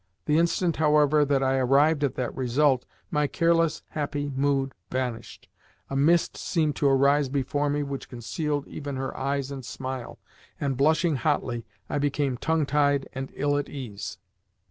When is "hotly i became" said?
11.17-12.35